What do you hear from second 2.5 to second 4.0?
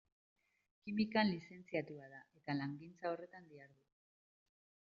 langintza horretan dihardu.